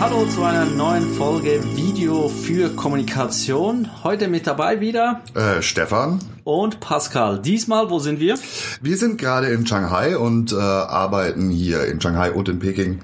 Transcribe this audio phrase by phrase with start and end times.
[0.00, 3.88] Hallo zu einer neuen Folge Video für Kommunikation.
[4.04, 7.40] Heute mit dabei wieder äh, Stefan und Pascal.
[7.40, 8.36] Diesmal, wo sind wir?
[8.80, 13.00] Wir sind gerade in Shanghai und äh, arbeiten hier in Shanghai und in Peking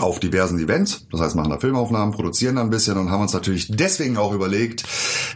[0.00, 1.06] auf diversen Events.
[1.10, 4.32] Das heißt, machen da Filmaufnahmen, produzieren da ein bisschen und haben uns natürlich deswegen auch
[4.32, 4.84] überlegt,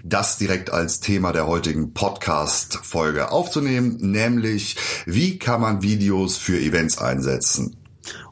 [0.02, 6.98] das direkt als Thema der heutigen Podcast-Folge aufzunehmen, nämlich wie kann man Videos für Events
[6.98, 7.76] einsetzen?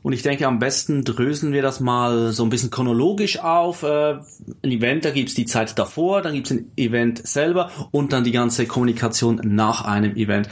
[0.03, 3.83] Und ich denke, am besten dröseln wir das mal so ein bisschen chronologisch auf.
[3.83, 4.19] Äh,
[4.63, 8.33] ein Event, da gibt's die Zeit davor, dann gibt's ein Event selber und dann die
[8.33, 10.49] ganze Kommunikation nach einem Event.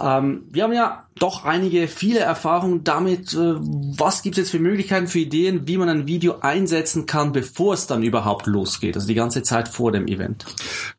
[0.00, 4.58] Ähm, wir haben ja doch einige, viele Erfahrungen damit, äh, was gibt es jetzt für
[4.58, 9.06] Möglichkeiten, für Ideen, wie man ein Video einsetzen kann, bevor es dann überhaupt losgeht, also
[9.06, 10.44] die ganze Zeit vor dem Event.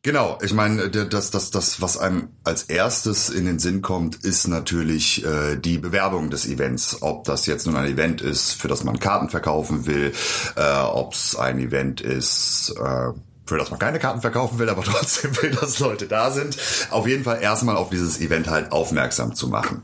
[0.02, 4.48] Genau, ich meine, das, das, das, was einem als erstes in den Sinn kommt, ist
[4.48, 7.02] natürlich äh, die Bewerbung des Events.
[7.02, 10.14] Ob das jetzt nun ein Event ist, für das man Karten verkaufen will,
[10.56, 13.12] äh, ob es ein Event ist, äh,
[13.46, 16.58] für das man keine Karten verkaufen will, aber trotzdem will, dass Leute da sind.
[16.92, 19.82] Auf jeden Fall erstmal auf dieses Event halt aufmerksam zu machen.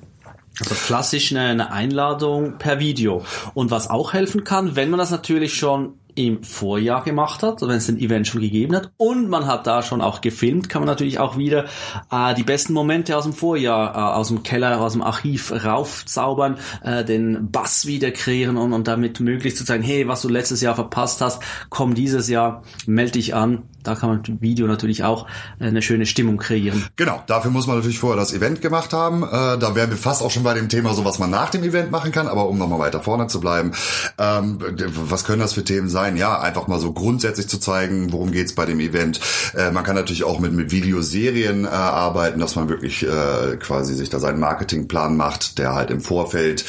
[0.60, 3.26] Also klassisch eine, Einladung per Video.
[3.54, 7.72] Und was auch helfen kann, wenn man das natürlich schon im Vorjahr gemacht hat, wenn
[7.72, 8.92] es den Event schon gegeben hat.
[8.98, 11.66] Und man hat da schon auch gefilmt, kann man natürlich auch wieder
[12.12, 16.58] äh, die besten Momente aus dem Vorjahr, äh, aus dem Keller, aus dem Archiv raufzaubern,
[16.84, 20.62] äh, den Bass wieder kreieren und, und damit möglichst zu zeigen, hey, was du letztes
[20.62, 25.04] Jahr verpasst hast, komm dieses Jahr, melde dich an, da kann man mit Video natürlich
[25.04, 25.28] auch
[25.60, 26.86] äh, eine schöne Stimmung kreieren.
[26.96, 29.24] Genau, dafür muss man natürlich vorher das Event gemacht haben.
[29.24, 31.64] Äh, da wären wir fast auch schon bei dem Thema, so was man nach dem
[31.64, 32.28] Event machen kann.
[32.28, 33.72] Aber um nochmal weiter vorne zu bleiben,
[34.18, 34.60] ähm,
[34.96, 36.18] was können das für Themen sein?
[36.18, 39.20] Ja, einfach mal so grundsätzlich zu zeigen, worum geht's bei dem Event.
[39.56, 43.96] Äh, man kann natürlich auch mit, mit Videoserien äh, arbeiten, dass man wirklich äh, quasi
[43.96, 46.66] sich da seinen Marketingplan macht, der halt im Vorfeld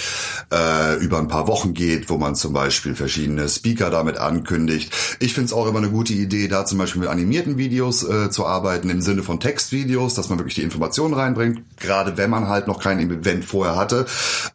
[0.53, 4.93] äh, über ein paar Wochen geht, wo man zum Beispiel verschiedene Speaker damit ankündigt.
[5.21, 8.31] Ich finde es auch immer eine gute Idee, da zum Beispiel mit animierten Videos äh,
[8.31, 12.49] zu arbeiten, im Sinne von Textvideos, dass man wirklich die Informationen reinbringt, gerade wenn man
[12.49, 14.06] halt noch kein Event vorher hatte,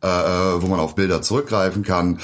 [0.03, 2.19] äh, äh, wo man auf Bilder zurückgreifen kann.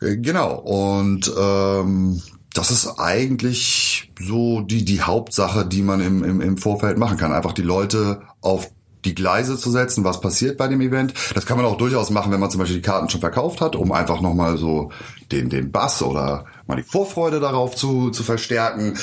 [0.00, 2.22] Äh, genau, und ähm,
[2.54, 7.32] das ist eigentlich so die, die Hauptsache, die man im, im, im Vorfeld machen kann.
[7.32, 8.70] Einfach die Leute auf
[9.04, 11.14] die Gleise zu setzen, was passiert bei dem Event.
[11.34, 13.76] Das kann man auch durchaus machen, wenn man zum Beispiel die Karten schon verkauft hat,
[13.76, 14.90] um einfach nochmal so
[15.30, 18.98] den, den Bass oder mal die Vorfreude darauf zu, zu verstärken.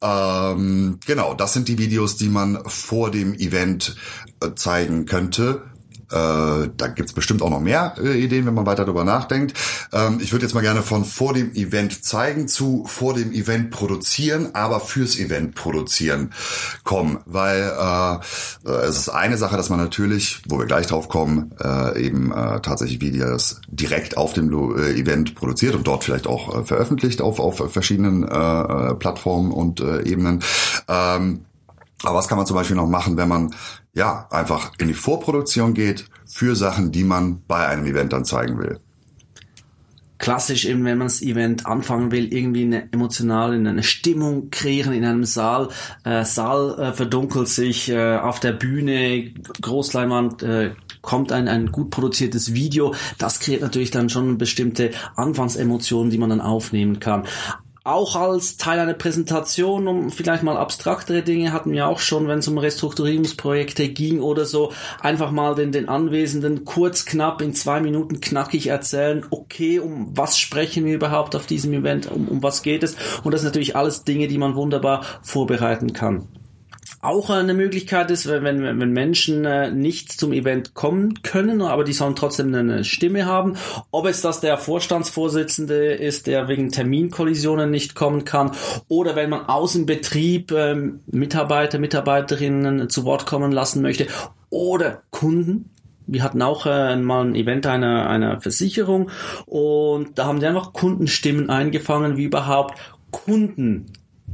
[0.00, 3.96] Ähm, genau, das sind die Videos, die man vor dem Event
[4.40, 5.62] äh, zeigen könnte
[6.10, 9.54] äh, da gibt's bestimmt auch noch mehr äh, Ideen, wenn man weiter darüber nachdenkt.
[9.92, 13.70] Ähm, ich würde jetzt mal gerne von vor dem Event zeigen zu vor dem Event
[13.70, 16.30] produzieren, aber fürs Event produzieren
[16.82, 18.14] kommen, weil äh,
[18.68, 22.32] äh, es ist eine Sache, dass man natürlich, wo wir gleich drauf kommen, äh, eben
[22.32, 27.20] äh, tatsächlich Videos direkt auf dem äh, Event produziert und dort vielleicht auch äh, veröffentlicht
[27.20, 30.42] auf, auf verschiedenen äh, äh Plattformen und äh, Ebenen.
[30.88, 31.40] Ähm,
[32.04, 33.54] aber was kann man zum Beispiel noch machen, wenn man
[33.94, 38.58] ja einfach in die Vorproduktion geht für Sachen, die man bei einem Event dann zeigen
[38.58, 38.80] will?
[40.24, 45.04] klassisch eben, wenn man das Event anfangen will, irgendwie eine emotionale, eine Stimmung kreieren in
[45.04, 45.68] einem Saal.
[46.02, 50.70] Äh, Saal äh, verdunkelt sich, äh, auf der Bühne, Großleinwand, äh,
[51.02, 52.94] kommt ein, ein gut produziertes Video.
[53.18, 57.24] Das kreiert natürlich dann schon bestimmte Anfangsemotionen, die man dann aufnehmen kann
[57.84, 62.38] auch als Teil einer Präsentation, um vielleicht mal abstraktere Dinge hatten wir auch schon, wenn
[62.38, 67.82] es um Restrukturierungsprojekte ging oder so, einfach mal den, den Anwesenden kurz, knapp, in zwei
[67.82, 72.62] Minuten knackig erzählen, okay, um was sprechen wir überhaupt auf diesem Event, um, um was
[72.62, 72.96] geht es?
[73.22, 76.26] Und das sind natürlich alles Dinge, die man wunderbar vorbereiten kann
[77.04, 81.84] auch eine Möglichkeit ist, wenn, wenn, wenn Menschen äh, nicht zum Event kommen können, aber
[81.84, 83.56] die sollen trotzdem eine Stimme haben.
[83.90, 88.52] Ob es das der Vorstandsvorsitzende ist, der wegen Terminkollisionen nicht kommen kann,
[88.88, 94.06] oder wenn man aus dem Betrieb ähm, Mitarbeiter, Mitarbeiterinnen zu Wort kommen lassen möchte,
[94.50, 95.70] oder Kunden,
[96.06, 99.10] wir hatten auch äh, mal ein Event einer, einer Versicherung
[99.46, 102.78] und da haben die einfach Kundenstimmen eingefangen, wie überhaupt
[103.10, 103.86] Kunden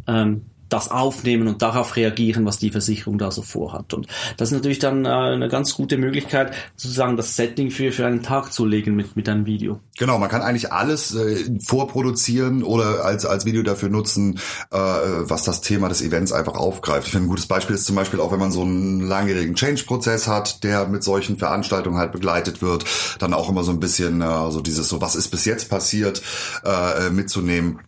[0.06, 3.92] ähm, das aufnehmen und darauf reagieren, was die Versicherung da so vorhat.
[3.94, 4.06] Und
[4.36, 8.22] das ist natürlich dann äh, eine ganz gute Möglichkeit, sozusagen das Setting für, für einen
[8.22, 9.80] Tag zu legen mit, mit einem Video.
[9.98, 14.38] Genau, man kann eigentlich alles äh, vorproduzieren oder als, als Video dafür nutzen,
[14.70, 17.06] äh, was das Thema des Events einfach aufgreift.
[17.06, 20.28] Ich finde, ein gutes Beispiel ist zum Beispiel auch, wenn man so einen langjährigen Change-Prozess
[20.28, 22.84] hat, der mit solchen Veranstaltungen halt begleitet wird,
[23.18, 26.22] dann auch immer so ein bisschen äh, so dieses so, was ist bis jetzt passiert,
[26.64, 27.80] äh, mitzunehmen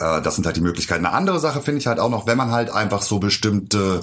[0.00, 1.06] äh, das sind halt die Möglichkeiten.
[1.06, 4.00] Eine andere Sache finde ich halt auch noch, wenn man halt einfach so bestimmte,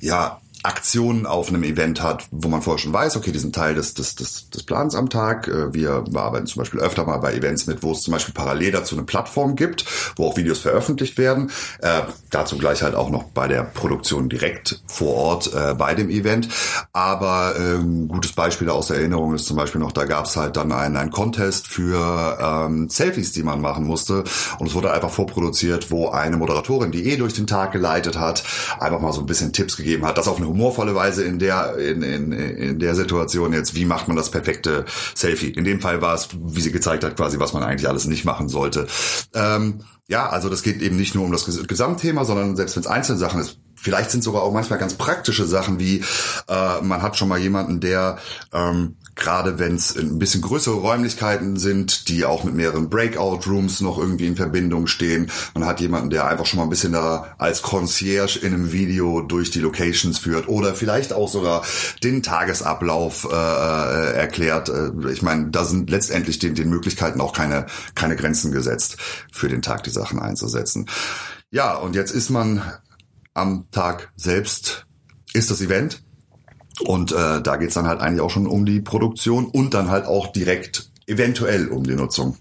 [0.00, 3.74] ja, Aktionen auf einem Event hat, wo man vorher schon weiß, okay, die sind Teil
[3.74, 5.46] des, des, des, des Plans am Tag.
[5.46, 8.72] Äh, wir arbeiten zum Beispiel öfter mal bei Events mit, wo es zum Beispiel parallel
[8.72, 9.84] dazu eine Plattform gibt,
[10.16, 11.50] wo auch Videos veröffentlicht werden.
[11.80, 16.10] Äh, dazu gleich halt auch noch bei der Produktion direkt vor Ort äh, bei dem
[16.10, 16.48] Event.
[16.92, 20.72] Aber ähm, gutes Beispiel aus Erinnerung ist zum Beispiel noch, da gab es halt dann
[20.72, 24.24] einen, einen Contest für ähm, Selfies, die man machen musste.
[24.58, 28.42] Und es wurde einfach vorproduziert, wo eine Moderatorin, die eh durch den Tag geleitet hat,
[28.80, 31.76] einfach mal so ein bisschen Tipps gegeben hat, das auf eine humorvolle Weise in der,
[31.76, 34.84] in, in, in der Situation jetzt, wie macht man das perfekte
[35.14, 35.50] Selfie.
[35.50, 38.24] In dem Fall war es, wie sie gezeigt hat, quasi, was man eigentlich alles nicht
[38.24, 38.86] machen sollte.
[39.34, 42.86] Ähm, ja, also das geht eben nicht nur um das Gesamtthema, sondern selbst wenn es
[42.86, 46.02] einzelne Sachen ist, vielleicht sind sogar auch manchmal ganz praktische Sachen wie
[46.48, 48.18] äh, man hat schon mal jemanden, der
[48.52, 53.98] ähm, gerade wenn es ein bisschen größere Räumlichkeiten sind, die auch mit mehreren Breakout-Rooms noch
[53.98, 55.30] irgendwie in Verbindung stehen.
[55.54, 59.20] Man hat jemanden, der einfach schon mal ein bisschen da als Concierge in einem Video
[59.20, 61.62] durch die Locations führt oder vielleicht auch sogar
[62.02, 64.68] den Tagesablauf äh, äh erklärt.
[64.68, 68.96] Äh, ich meine, da sind letztendlich den, den Möglichkeiten auch keine, keine Grenzen gesetzt,
[69.32, 70.88] für den Tag die Sachen einzusetzen.
[71.50, 72.62] Ja, und jetzt ist man
[73.38, 74.86] am Tag selbst,
[75.32, 76.02] ist das Event.
[76.84, 80.06] Und äh, da geht's dann halt eigentlich auch schon um die Produktion und dann halt
[80.06, 82.36] auch direkt eventuell um die Nutzung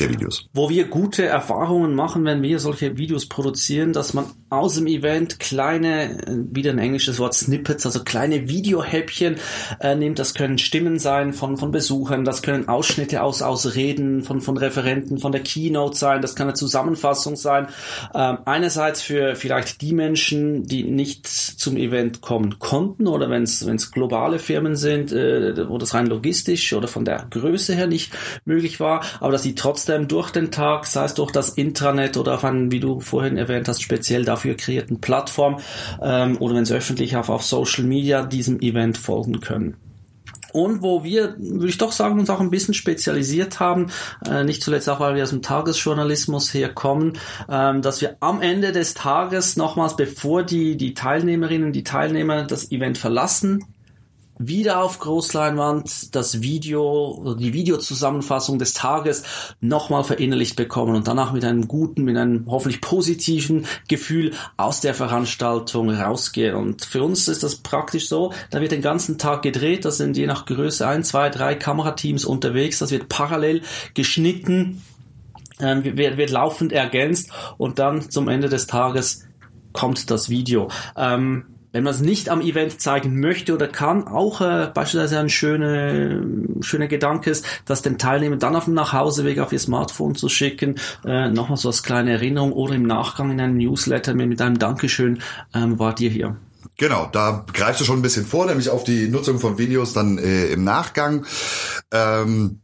[0.00, 0.46] der Videos.
[0.52, 5.38] Wo wir gute Erfahrungen machen, wenn wir solche Videos produzieren, dass man aus dem Event
[5.38, 9.36] kleine, äh, wieder ein englisches Wort Snippets, also kleine Videohäppchen
[9.80, 10.18] äh, nimmt.
[10.18, 14.56] Das können Stimmen sein von, von Besuchern, das können Ausschnitte aus, aus Reden von, von
[14.56, 17.68] Referenten, von der Keynote sein, das kann eine Zusammenfassung sein.
[18.14, 23.90] Ähm, einerseits für vielleicht die Menschen, die nicht zum Event kommen konnten oder wenn es
[23.92, 28.12] globale Firmen sind, äh, wo das rein logistisch oder von der Größe her nicht
[28.44, 32.34] möglich war, aber dass sie trotzdem durch den Tag, sei es durch das Intranet oder
[32.34, 35.60] auf einen, wie du vorhin erwähnt hast, speziell dafür kreierten Plattform
[36.02, 39.76] ähm, oder wenn es öffentlich auf, auf Social Media diesem Event folgen können.
[40.54, 43.90] Und wo wir, würde ich doch sagen, uns auch ein bisschen spezialisiert haben,
[44.30, 47.14] äh, nicht zuletzt auch, weil wir aus dem Tagesjournalismus herkommen,
[47.50, 52.70] ähm, dass wir am Ende des Tages nochmals, bevor die, die Teilnehmerinnen, die Teilnehmer das
[52.70, 53.64] Event verlassen,
[54.38, 59.22] wieder auf Großleinwand das Video, die Videozusammenfassung des Tages
[59.60, 64.94] nochmal verinnerlicht bekommen und danach mit einem guten, mit einem hoffentlich positiven Gefühl aus der
[64.94, 66.56] Veranstaltung rausgehen.
[66.56, 70.16] Und für uns ist das praktisch so, da wird den ganzen Tag gedreht, da sind
[70.16, 73.62] je nach Größe ein, zwei, drei Kamerateams unterwegs, das wird parallel
[73.94, 74.82] geschnitten,
[75.58, 79.24] äh, wird, wird laufend ergänzt und dann zum Ende des Tages
[79.72, 80.68] kommt das Video.
[80.96, 85.28] Ähm, wenn man es nicht am Event zeigen möchte oder kann, auch äh, beispielsweise ein
[85.28, 86.22] schöner
[86.60, 90.76] schöner Gedanke ist, das den Teilnehmern dann auf dem Nachhauseweg auf ihr Smartphone zu schicken,
[91.04, 94.56] äh, nochmal so als kleine Erinnerung oder im Nachgang in einem Newsletter mit, mit einem
[94.56, 95.20] Dankeschön
[95.52, 96.36] ähm, wart ihr hier.
[96.76, 100.18] Genau, da greifst du schon ein bisschen vor, nämlich auf die Nutzung von Videos dann
[100.18, 101.26] äh, im Nachgang.
[101.92, 102.63] Ähm äh,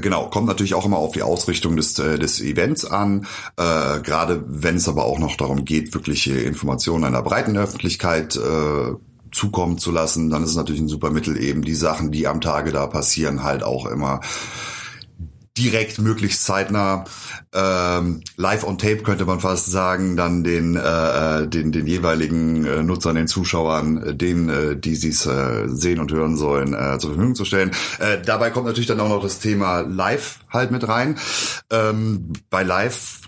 [0.00, 3.26] Genau, kommt natürlich auch immer auf die Ausrichtung des, äh, des Events an.
[3.56, 8.94] Äh, Gerade wenn es aber auch noch darum geht, wirkliche Informationen einer breiten Öffentlichkeit äh,
[9.30, 12.40] zukommen zu lassen, dann ist es natürlich ein super Mittel, eben die Sachen, die am
[12.40, 14.20] Tage da passieren, halt auch immer
[15.58, 17.04] direkt möglichst zeitnah
[17.52, 22.82] ähm, live on tape könnte man fast sagen, dann den äh, den den jeweiligen äh,
[22.82, 27.10] Nutzern, den Zuschauern, äh, denen äh, die sie äh, sehen und hören sollen, äh, zur
[27.10, 27.72] Verfügung zu stellen.
[27.98, 31.18] Äh, dabei kommt natürlich dann auch noch das Thema Live halt mit rein.
[31.70, 33.20] Ähm, bei Live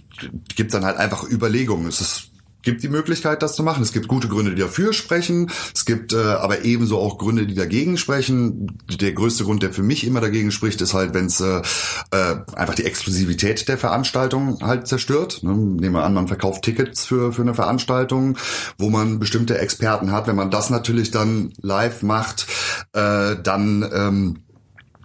[0.55, 1.89] gibt's dann halt einfach Überlegungen.
[1.89, 2.30] Es ist
[2.62, 3.83] gibt die Möglichkeit, das zu machen.
[3.83, 5.50] Es gibt gute Gründe, die dafür sprechen.
[5.75, 8.79] Es gibt äh, aber ebenso auch Gründe, die dagegen sprechen.
[9.00, 11.62] Der größte Grund, der für mich immer dagegen spricht, ist halt, wenn es äh,
[12.11, 15.43] äh, einfach die Exklusivität der Veranstaltung halt zerstört.
[15.43, 15.55] Ne?
[15.55, 18.37] Nehmen wir an, man verkauft Tickets für, für eine Veranstaltung,
[18.79, 20.26] wo man bestimmte Experten hat.
[20.26, 22.47] Wenn man das natürlich dann live macht,
[22.93, 24.38] äh, dann ähm,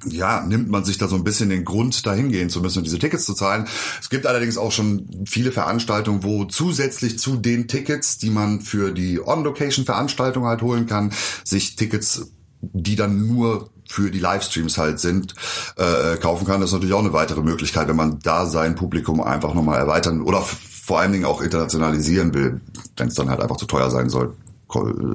[0.03, 2.83] ja, nimmt man sich da so ein bisschen den Grund, dahin gehen zu müssen und
[2.83, 3.67] diese Tickets zu zahlen.
[3.99, 8.91] Es gibt allerdings auch schon viele Veranstaltungen, wo zusätzlich zu den Tickets, die man für
[8.91, 11.11] die On-Location-Veranstaltung halt holen kann,
[11.43, 15.35] sich Tickets, die dann nur für die Livestreams halt sind,
[15.77, 16.59] äh, kaufen kann.
[16.59, 20.21] Das ist natürlich auch eine weitere Möglichkeit, wenn man da sein Publikum einfach nochmal erweitern
[20.21, 22.61] oder vor allen Dingen auch internationalisieren will,
[22.97, 24.35] wenn es dann halt einfach zu teuer sein soll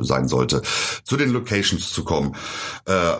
[0.00, 0.62] sein sollte,
[1.04, 2.34] zu den Locations zu kommen.
[2.87, 3.16] Äh,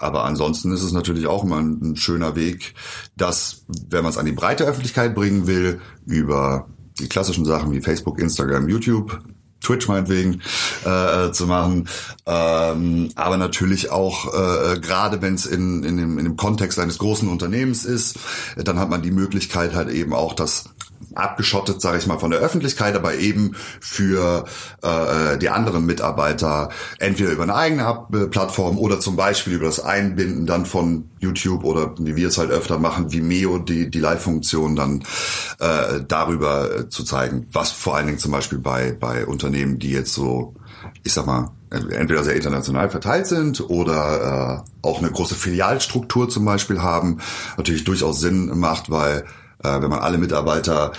[0.00, 2.74] aber ansonsten ist es natürlich auch immer ein, ein schöner Weg,
[3.16, 7.80] dass, wenn man es an die breite Öffentlichkeit bringen will, über die klassischen Sachen wie
[7.80, 9.20] Facebook, Instagram, YouTube,
[9.62, 10.40] Twitch meinetwegen
[10.84, 11.88] äh, zu machen,
[12.26, 16.98] ähm, aber natürlich auch äh, gerade wenn es in, in, dem, in dem Kontext eines
[16.98, 18.18] großen Unternehmens ist,
[18.56, 20.70] dann hat man die Möglichkeit halt eben auch das
[21.14, 24.44] abgeschottet, sage ich mal, von der Öffentlichkeit, aber eben für
[24.82, 30.46] äh, die anderen Mitarbeiter entweder über eine eigene Plattform oder zum Beispiel über das Einbinden
[30.46, 35.02] dann von YouTube oder wie wir es halt öfter machen, Vimeo, die, die Live-Funktion dann
[35.58, 40.14] äh, darüber zu zeigen, was vor allen Dingen zum Beispiel bei, bei Unternehmen, die jetzt
[40.14, 40.54] so,
[41.02, 46.44] ich sag mal, entweder sehr international verteilt sind oder äh, auch eine große Filialstruktur zum
[46.44, 47.18] Beispiel haben,
[47.56, 49.24] natürlich durchaus Sinn macht, weil
[49.62, 50.92] äh, wenn man alle Mitarbeiter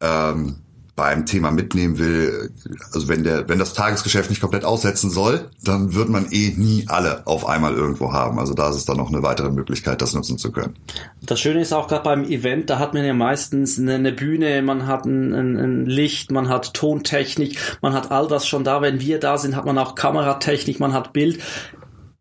[0.00, 0.56] ähm,
[0.96, 2.50] beim Thema mitnehmen will,
[2.92, 6.86] also wenn der, wenn das Tagesgeschäft nicht komplett aussetzen soll, dann wird man eh nie
[6.88, 8.38] alle auf einmal irgendwo haben.
[8.38, 10.74] Also da ist es dann noch eine weitere Möglichkeit, das nutzen zu können.
[11.20, 14.62] Das Schöne ist auch gerade beim Event, da hat man ja meistens eine, eine Bühne,
[14.62, 18.80] man hat ein, ein, ein, Licht, man hat Tontechnik, man hat all das schon da.
[18.80, 21.40] Wenn wir da sind, hat man auch Kameratechnik, man hat Bild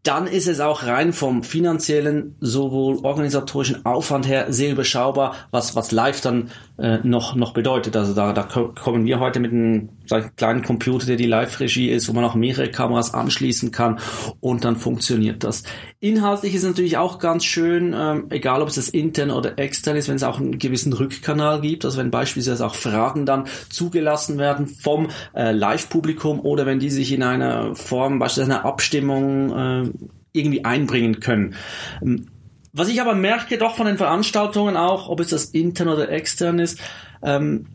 [0.07, 5.91] dann ist es auch rein vom finanziellen sowohl organisatorischen Aufwand her sehr überschaubar, was was
[5.91, 7.95] live dann äh, noch noch bedeutet.
[7.95, 9.89] Also da da kommen wir heute mit einem
[10.35, 13.99] kleinen Computer, der die Live-Regie ist, wo man auch mehrere Kameras anschließen kann
[14.39, 15.63] und dann funktioniert das.
[15.99, 20.07] Inhaltlich ist natürlich auch ganz schön, ähm, egal ob es das intern oder extern ist,
[20.07, 24.67] wenn es auch einen gewissen Rückkanal gibt, also wenn beispielsweise auch Fragen dann zugelassen werden
[24.67, 29.51] vom äh, Live-Publikum oder wenn die sich in einer Form, beispielsweise einer Abstimmung
[29.85, 29.89] äh,
[30.33, 31.55] irgendwie einbringen können.
[32.01, 32.27] Ähm,
[32.75, 36.59] was ich aber merke doch von den Veranstaltungen auch, ob es das intern oder extern
[36.59, 36.79] ist,
[37.23, 37.67] ähm,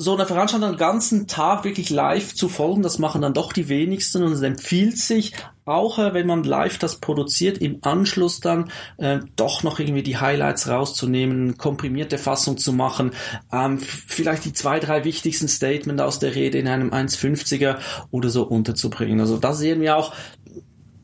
[0.00, 3.68] so eine Veranstaltung den ganzen Tag wirklich live zu folgen, das machen dann doch die
[3.68, 5.34] wenigsten und es empfiehlt sich
[5.64, 10.16] auch, äh, wenn man live das produziert, im Anschluss dann äh, doch noch irgendwie die
[10.16, 13.10] Highlights rauszunehmen, komprimierte Fassung zu machen,
[13.52, 17.78] ähm, vielleicht die zwei, drei wichtigsten Statements aus der Rede in einem 1,50er
[18.12, 19.20] oder so unterzubringen.
[19.20, 20.14] Also da sehen wir auch,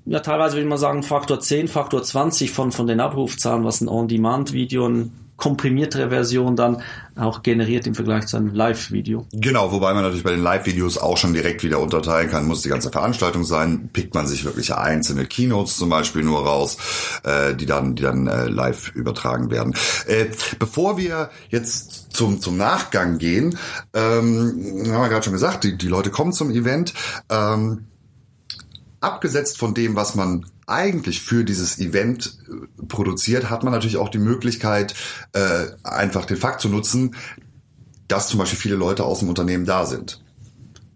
[0.06, 3.88] ja, teilweise würde man sagen, Faktor 10, Faktor 20 von, von den Abrufzahlen, was ein
[3.88, 6.82] On-Demand-Video, eine komprimiertere Version dann
[7.16, 9.26] auch generiert im Vergleich zu einem Live-Video.
[9.32, 12.68] Genau, wobei man natürlich bei den Live-Videos auch schon direkt wieder unterteilen kann, muss die
[12.68, 16.76] ganze Veranstaltung sein, pickt man sich wirklich einzelne Keynotes zum Beispiel nur raus,
[17.24, 19.74] äh, die dann, die dann äh, live übertragen werden.
[20.06, 20.26] Äh,
[20.58, 23.58] bevor wir jetzt zum, zum Nachgang gehen,
[23.92, 26.94] ähm, haben wir gerade schon gesagt, die, die Leute kommen zum Event.
[27.28, 27.86] Ähm,
[29.04, 34.08] abgesetzt von dem, was man eigentlich für dieses Event äh, produziert, hat man natürlich auch
[34.08, 34.94] die Möglichkeit,
[35.32, 37.14] äh, einfach den Fakt zu nutzen,
[38.08, 40.20] dass zum Beispiel viele Leute aus dem Unternehmen da sind.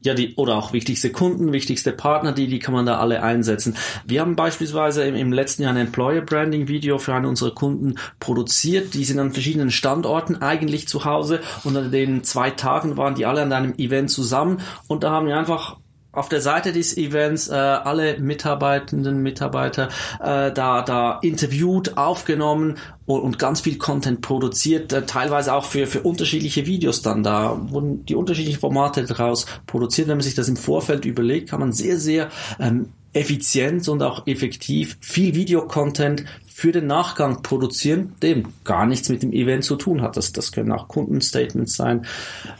[0.00, 3.76] Ja, die, oder auch wichtigste Kunden, wichtigste Partner, die, die kann man da alle einsetzen.
[4.06, 7.96] Wir haben beispielsweise im, im letzten Jahr ein Employer Branding Video für einen unserer Kunden
[8.20, 8.94] produziert.
[8.94, 13.26] Die sind an verschiedenen Standorten eigentlich zu Hause und an den zwei Tagen waren die
[13.26, 15.78] alle an einem Event zusammen und da haben wir einfach
[16.18, 19.88] auf der Seite des Events äh, alle Mitarbeitenden, Mitarbeiter
[20.20, 25.86] äh, da, da interviewt, aufgenommen und, und ganz viel Content produziert, äh, teilweise auch für,
[25.86, 27.22] für unterschiedliche Videos dann.
[27.22, 30.08] Da wurden die unterschiedlichen Formate daraus produziert.
[30.08, 34.26] Wenn man sich das im Vorfeld überlegt, kann man sehr, sehr ähm, effizient und auch
[34.26, 36.24] effektiv viel Videocontent
[36.58, 40.16] für den Nachgang produzieren, dem gar nichts mit dem Event zu tun hat.
[40.16, 42.04] Das, das können auch Kundenstatements sein,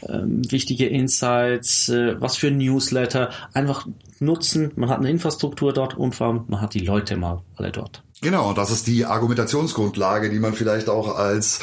[0.09, 3.31] ähm, wichtige Insights, äh, was für Newsletter.
[3.55, 3.89] Einfach
[4.21, 7.73] nutzen, man hat eine Infrastruktur dort und vor allem man hat die Leute mal alle
[7.73, 8.03] dort.
[8.21, 11.61] Genau, das ist die Argumentationsgrundlage, die man vielleicht auch als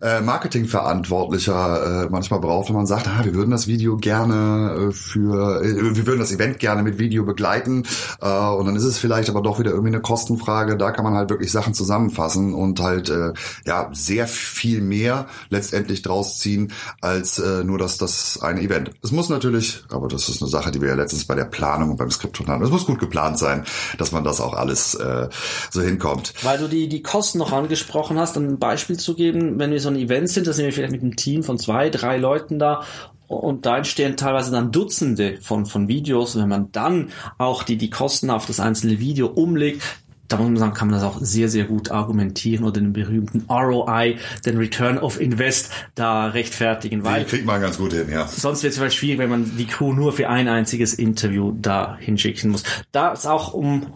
[0.00, 4.92] äh, Marketingverantwortlicher äh, manchmal braucht, wenn man sagt, ah, wir würden das Video gerne äh,
[4.92, 7.84] für, äh, wir würden das Event gerne mit Video begleiten
[8.20, 10.76] äh, und dann ist es vielleicht aber doch wieder irgendwie eine Kostenfrage.
[10.76, 13.32] Da kann man halt wirklich Sachen zusammenfassen und halt äh,
[13.66, 18.90] ja sehr viel mehr letztendlich draus ziehen als äh, nur das das eine Event.
[19.02, 21.90] Es muss natürlich, aber das ist eine Sache, die wir ja letztens bei der Planung
[21.90, 22.62] und beim Skript haben.
[22.62, 23.64] Es muss gut geplant sein,
[23.98, 25.28] dass man das auch alles äh,
[25.70, 26.34] so hinkommt.
[26.42, 29.80] Weil du die die Kosten noch angesprochen hast, um ein Beispiel zu geben, wenn wir
[29.80, 32.58] so ein Event sind, da sind wir vielleicht mit einem Team von zwei, drei Leuten
[32.58, 32.84] da
[33.28, 36.36] und da entstehen teilweise dann Dutzende von, von Videos.
[36.36, 39.82] Und wenn man dann auch die, die Kosten auf das einzelne Video umlegt,
[40.28, 43.44] da muss man sagen, kann man das auch sehr, sehr gut argumentieren oder den berühmten
[43.48, 47.04] ROI, den Return of Invest, da rechtfertigen.
[47.04, 48.26] Weil die kriegt man ganz gut hin, ja.
[48.26, 51.96] Sonst wird es vielleicht schwierig, wenn man die Crew nur für ein einziges Interview da
[52.00, 52.64] hinschicken muss.
[52.92, 53.86] Da ist auch um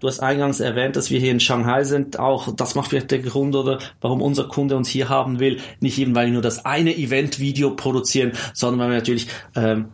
[0.00, 2.18] Du hast eingangs erwähnt, dass wir hier in Shanghai sind.
[2.18, 5.58] Auch das macht vielleicht der Grund oder warum unser Kunde uns hier haben will.
[5.80, 9.86] Nicht eben, weil wir nur das eine Event-Video produzieren, sondern weil wir natürlich, ähm,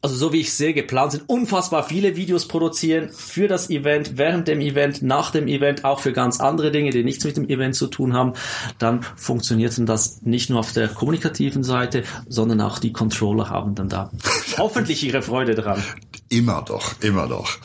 [0.00, 4.48] also so wie ich sehe, geplant sind, unfassbar viele Videos produzieren für das Event, während
[4.48, 7.76] dem Event, nach dem Event, auch für ganz andere Dinge, die nichts mit dem Event
[7.76, 8.32] zu tun haben.
[8.80, 13.88] Dann funktioniert das nicht nur auf der kommunikativen Seite, sondern auch die Controller haben dann
[13.88, 14.10] da
[14.58, 15.80] hoffentlich ihre Freude dran.
[16.28, 17.58] Immer doch, immer doch.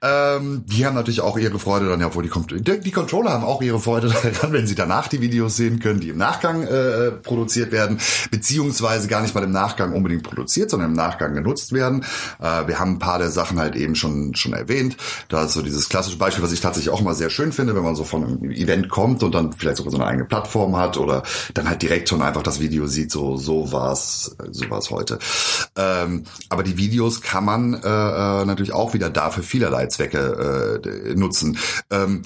[0.00, 3.42] Ähm, die haben natürlich auch ihre Freude dann ja, obwohl die, die, die Controller haben
[3.42, 7.10] auch ihre Freude daran, wenn sie danach die Videos sehen können, die im Nachgang äh,
[7.10, 7.98] produziert werden,
[8.30, 12.04] beziehungsweise gar nicht mal im Nachgang unbedingt produziert, sondern im Nachgang genutzt werden.
[12.38, 14.96] Äh, wir haben ein paar der Sachen halt eben schon schon erwähnt.
[15.28, 17.82] Da ist so dieses klassische Beispiel, was ich tatsächlich auch immer sehr schön finde, wenn
[17.82, 20.96] man so von einem Event kommt und dann vielleicht sogar so eine eigene Plattform hat
[20.96, 21.24] oder
[21.54, 25.18] dann halt direkt schon einfach das Video sieht, so so war's, so war's heute.
[25.76, 31.14] Ähm, aber die Videos kann man äh, äh natürlich auch wieder dafür vielerlei Zwecke äh,
[31.14, 31.58] nutzen.
[31.90, 32.22] Ähm,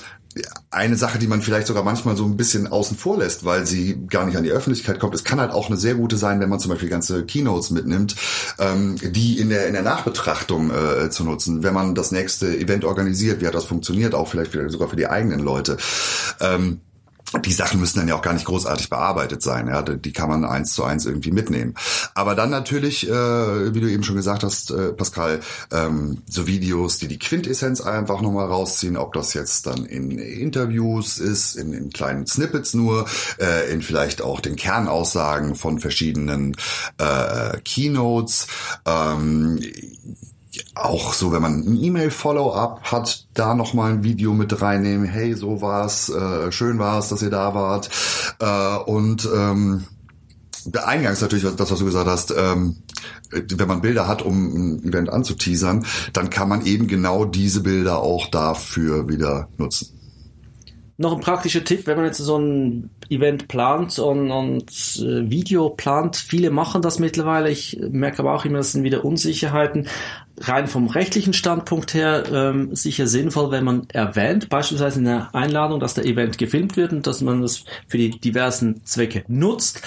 [0.70, 4.06] eine Sache, die man vielleicht sogar manchmal so ein bisschen außen vor lässt, weil sie
[4.06, 5.14] gar nicht an die Öffentlichkeit kommt.
[5.14, 8.16] Es kann halt auch eine sehr gute sein, wenn man zum Beispiel ganze Keynotes mitnimmt,
[8.58, 12.84] ähm, die in der in der Nachbetrachtung äh, zu nutzen, wenn man das nächste Event
[12.84, 15.76] organisiert, wie hat das funktioniert, auch vielleicht sogar für die eigenen Leute.
[16.40, 16.80] Ähm,
[17.40, 19.68] die Sachen müssen dann ja auch gar nicht großartig bearbeitet sein.
[19.68, 21.74] Ja, die kann man eins zu eins irgendwie mitnehmen.
[22.14, 26.98] Aber dann natürlich, äh, wie du eben schon gesagt hast, äh, Pascal, ähm, so Videos,
[26.98, 31.90] die die Quintessenz einfach nochmal rausziehen, ob das jetzt dann in Interviews ist, in, in
[31.90, 33.06] kleinen Snippets nur,
[33.40, 36.56] äh, in vielleicht auch den Kernaussagen von verschiedenen
[36.98, 38.46] äh, Keynotes.
[38.86, 39.60] Ähm,
[40.74, 45.06] auch so, wenn man ein E-Mail-Follow-up hat, da nochmal ein Video mit reinnehmen.
[45.06, 47.90] Hey, so war's, äh, schön war's, dass ihr da wart.
[48.38, 49.84] Äh, und ähm,
[50.84, 52.76] eingangs natürlich das, was du gesagt hast, ähm,
[53.30, 58.00] wenn man Bilder hat, um ein Event anzuteasern, dann kann man eben genau diese Bilder
[58.00, 60.01] auch dafür wieder nutzen.
[61.02, 65.68] Noch ein praktischer Tipp, wenn man jetzt so ein Event plant und, und äh, Video
[65.68, 66.14] plant.
[66.16, 67.50] Viele machen das mittlerweile.
[67.50, 69.88] Ich merke aber auch immer, das sind wieder Unsicherheiten.
[70.38, 75.80] Rein vom rechtlichen Standpunkt her ähm, sicher sinnvoll, wenn man erwähnt, beispielsweise in der Einladung,
[75.80, 79.82] dass der Event gefilmt wird und dass man das für die diversen Zwecke nutzt.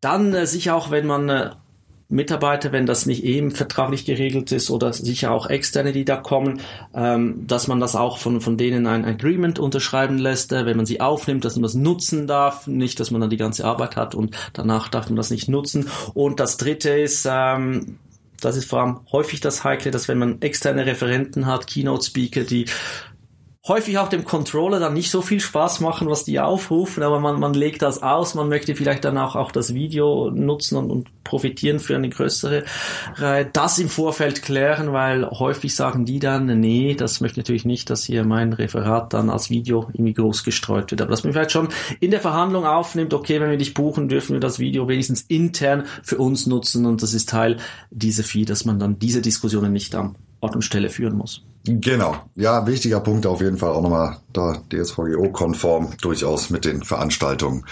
[0.00, 1.50] Dann äh, sicher auch, wenn man äh,
[2.10, 6.60] Mitarbeiter, wenn das nicht eben vertraglich geregelt ist oder sicher auch externe, die da kommen,
[6.94, 10.86] ähm, dass man das auch von, von denen ein Agreement unterschreiben lässt, äh, wenn man
[10.86, 14.14] sie aufnimmt, dass man das nutzen darf, nicht, dass man dann die ganze Arbeit hat
[14.14, 15.90] und danach darf man das nicht nutzen.
[16.14, 17.98] Und das dritte ist, ähm,
[18.40, 22.66] das ist vor allem häufig das Heikle, dass wenn man externe Referenten hat, Keynote-Speaker, die
[23.68, 27.38] häufig auch dem Controller dann nicht so viel Spaß machen, was die aufrufen, aber man,
[27.38, 31.24] man legt das aus, man möchte vielleicht dann auch, auch das Video nutzen und, und
[31.24, 32.64] profitieren für eine größere
[33.16, 33.44] Reihe.
[33.52, 37.90] Das im Vorfeld klären, weil häufig sagen die dann, nee, das möchte ich natürlich nicht,
[37.90, 41.02] dass hier mein Referat dann als Video irgendwie groß gestreut wird.
[41.02, 41.68] Aber dass man vielleicht schon
[42.00, 45.84] in der Verhandlung aufnimmt, okay, wenn wir dich buchen, dürfen wir das Video wenigstens intern
[46.02, 47.58] für uns nutzen und das ist Teil
[47.90, 51.44] dieser Fee, dass man dann diese Diskussionen nicht am Ort und Stelle führen muss.
[51.68, 52.16] Genau.
[52.34, 57.66] Ja, wichtiger Punkt auf jeden Fall auch nochmal da DSVGO-konform durchaus mit den Veranstaltungen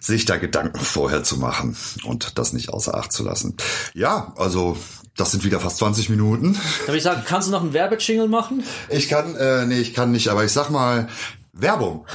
[0.00, 3.56] sich da Gedanken vorher zu machen und das nicht außer Acht zu lassen.
[3.92, 4.76] Ja, also
[5.16, 6.56] das sind wieder fast 20 Minuten.
[6.86, 8.62] Darf ich sagen, kannst du noch einen Werbejingle machen?
[8.88, 11.08] Ich kann, äh, nee, ich kann nicht, aber ich sag mal
[11.52, 12.06] Werbung.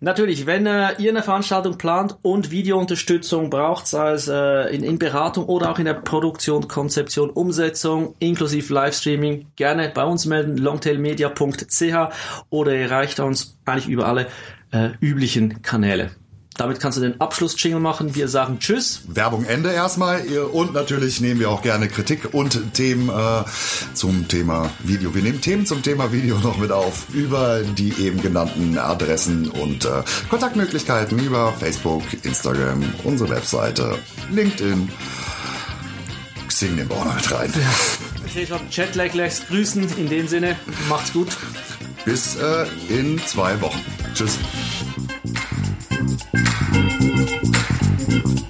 [0.00, 4.98] Natürlich, wenn äh, ihr eine Veranstaltung plant und Videounterstützung braucht, sei es äh, in, in
[4.98, 12.14] Beratung oder auch in der Produktion, Konzeption, Umsetzung, inklusive Livestreaming, gerne bei uns melden, longtailmedia.ch
[12.48, 14.28] oder erreicht uns eigentlich über alle
[14.70, 16.10] äh, üblichen Kanäle.
[16.58, 18.16] Damit kannst du den Abschluss-Jingle machen.
[18.16, 19.02] Wir sagen Tschüss.
[19.06, 20.26] Werbung Ende erstmal.
[20.52, 23.44] Und natürlich nehmen wir auch gerne Kritik und Themen äh,
[23.94, 25.14] zum Thema Video.
[25.14, 29.84] Wir nehmen Themen zum Thema Video noch mit auf über die eben genannten Adressen und
[29.84, 33.96] äh, Kontaktmöglichkeiten über Facebook, Instagram, unsere Webseite,
[34.32, 34.90] LinkedIn.
[36.48, 37.52] Xing den wir auch noch mit rein.
[38.26, 39.96] Ich schon, Chatlag lässt grüßen.
[39.96, 40.56] In dem Sinne,
[40.88, 41.28] macht's gut.
[42.04, 43.80] Bis äh, in zwei Wochen.
[44.12, 44.38] Tschüss.
[48.08, 48.47] thank you